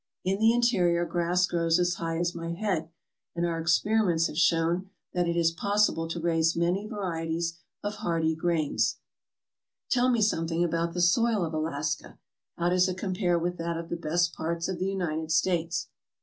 In 0.25 0.39
the 0.39 0.51
interior 0.51 1.05
grass 1.05 1.45
grows 1.45 1.77
as 1.77 1.93
high 1.93 2.17
as 2.17 2.33
my 2.33 2.53
head, 2.53 2.89
and 3.35 3.45
our 3.45 3.61
experi 3.61 4.03
ments 4.07 4.25
have 4.25 4.35
shown 4.35 4.89
that 5.13 5.27
it 5.27 5.35
is 5.37 5.51
possible 5.51 6.07
to 6.07 6.19
raise 6.19 6.55
many 6.55 6.87
va 6.87 6.95
rieties 6.95 7.59
of 7.83 7.97
hardy 7.97 8.35
grains/' 8.35 8.95
"Tell 9.91 10.09
me 10.09 10.19
something 10.23 10.63
about 10.63 10.93
the 10.95 11.01
soil 11.01 11.45
of 11.45 11.53
Alaska. 11.53 12.17
How 12.57 12.69
does 12.69 12.89
it 12.89 12.97
compare 12.97 13.37
with 13.37 13.57
that 13.59 13.77
of 13.77 13.89
the 13.89 13.95
best 13.95 14.33
parts 14.33 14.67
of 14.67 14.79
the 14.79 14.87
United 14.87 15.31
States?" 15.31 15.87